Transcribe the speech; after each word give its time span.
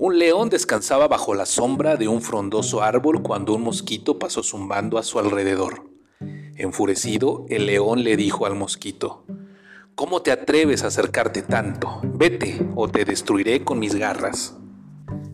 Un 0.00 0.16
león 0.20 0.48
descansaba 0.48 1.08
bajo 1.08 1.34
la 1.34 1.44
sombra 1.44 1.96
de 1.96 2.06
un 2.06 2.22
frondoso 2.22 2.82
árbol 2.82 3.20
cuando 3.20 3.56
un 3.56 3.62
mosquito 3.62 4.16
pasó 4.16 4.44
zumbando 4.44 4.96
a 4.96 5.02
su 5.02 5.18
alrededor. 5.18 5.90
Enfurecido, 6.54 7.46
el 7.48 7.66
león 7.66 8.04
le 8.04 8.16
dijo 8.16 8.46
al 8.46 8.54
mosquito, 8.54 9.24
¿Cómo 9.96 10.22
te 10.22 10.30
atreves 10.30 10.84
a 10.84 10.86
acercarte 10.86 11.42
tanto? 11.42 12.00
Vete 12.04 12.64
o 12.76 12.88
te 12.88 13.04
destruiré 13.04 13.64
con 13.64 13.80
mis 13.80 13.96
garras. 13.96 14.56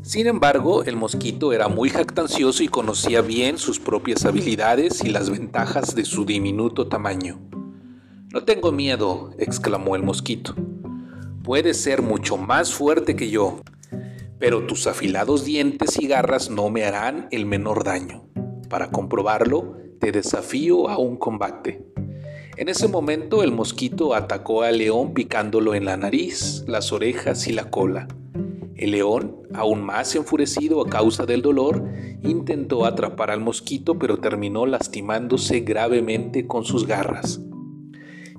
Sin 0.01 0.27
embargo, 0.29 0.83
el 0.83 0.97
mosquito 0.97 1.53
era 1.53 1.69
muy 1.69 1.91
jactancioso 1.91 2.63
y 2.63 2.69
conocía 2.69 3.21
bien 3.21 3.59
sus 3.59 3.79
propias 3.79 4.25
habilidades 4.25 5.05
y 5.05 5.11
las 5.11 5.29
ventajas 5.29 5.95
de 5.95 6.07
su 6.07 6.25
diminuto 6.25 6.89
tamaño. 6.89 7.39
No 8.33 8.45
tengo 8.45 8.73
miedo, 8.73 9.31
exclamó 9.37 9.95
el 9.95 10.03
mosquito. 10.03 10.55
Puedes 11.43 11.83
ser 11.83 12.01
mucho 12.01 12.39
más 12.39 12.73
fuerte 12.73 13.15
que 13.15 13.29
yo, 13.29 13.61
pero 14.45 14.67
tus 14.67 14.87
afilados 14.87 15.47
dientes 15.47 15.99
y 15.99 16.07
garras 16.07 16.51
no 16.51 16.69
me 16.69 16.85
harán 16.85 17.29
el 17.31 17.47
menor 17.47 17.83
daño. 17.83 18.29
Para 18.69 18.91
comprobarlo, 18.91 19.79
te 20.01 20.13
desafío 20.13 20.91
a 20.91 20.99
un 20.99 21.17
combate. 21.17 21.83
En 22.59 22.69
ese 22.69 22.87
momento 22.87 23.43
el 23.43 23.53
mosquito 23.53 24.15
atacó 24.15 24.61
al 24.61 24.77
león 24.77 25.15
picándolo 25.15 25.75
en 25.75 25.87
la 25.87 25.97
nariz, 25.97 26.63
las 26.67 26.93
orejas 26.93 27.49
y 27.49 27.55
la 27.55 27.71
cola. 27.71 28.07
El 28.77 28.91
león, 28.91 29.35
aún 29.55 29.83
más 29.83 30.15
enfurecido 30.15 30.83
a 30.83 30.91
causa 30.91 31.25
del 31.25 31.41
dolor, 31.41 31.83
intentó 32.23 32.85
atrapar 32.85 33.31
al 33.31 33.41
mosquito 33.41 33.99
pero 33.99 34.19
terminó 34.19 34.67
lastimándose 34.67 35.61
gravemente 35.61 36.47
con 36.47 36.67
sus 36.67 36.87
garras. 36.87 37.41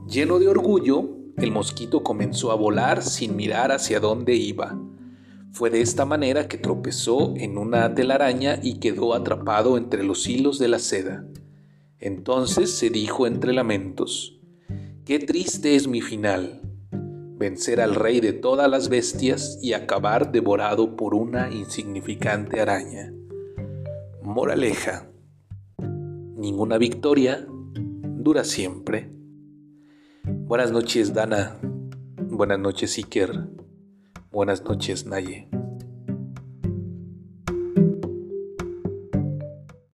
Lleno 0.07 0.37
de 0.37 0.49
orgullo, 0.49 1.09
el 1.37 1.51
mosquito 1.51 2.03
comenzó 2.03 2.51
a 2.51 2.55
volar 2.55 3.01
sin 3.01 3.35
mirar 3.35 3.71
hacia 3.71 3.99
dónde 3.99 4.35
iba. 4.35 4.77
Fue 5.55 5.69
de 5.69 5.79
esta 5.79 6.03
manera 6.03 6.49
que 6.49 6.57
tropezó 6.57 7.33
en 7.37 7.57
una 7.57 7.95
telaraña 7.95 8.59
y 8.61 8.79
quedó 8.79 9.13
atrapado 9.13 9.77
entre 9.77 10.03
los 10.03 10.27
hilos 10.27 10.59
de 10.59 10.67
la 10.67 10.79
seda. 10.79 11.25
Entonces 11.97 12.77
se 12.77 12.89
dijo 12.89 13.25
entre 13.25 13.53
lamentos, 13.53 14.37
Qué 15.05 15.17
triste 15.17 15.77
es 15.77 15.87
mi 15.87 16.01
final, 16.01 16.59
vencer 17.37 17.79
al 17.79 17.95
rey 17.95 18.19
de 18.19 18.33
todas 18.33 18.69
las 18.69 18.89
bestias 18.89 19.57
y 19.61 19.71
acabar 19.71 20.33
devorado 20.33 20.97
por 20.97 21.15
una 21.15 21.49
insignificante 21.49 22.59
araña. 22.59 23.13
Moraleja, 24.21 25.09
ninguna 26.35 26.77
victoria 26.77 27.47
dura 27.47 28.43
siempre. 28.43 29.09
Buenas 30.25 30.73
noches 30.73 31.13
Dana, 31.13 31.57
buenas 32.17 32.59
noches 32.59 32.97
Iker, 32.97 33.54
buenas 34.35 34.61
noches 34.63 35.05
Naye. 35.05 35.47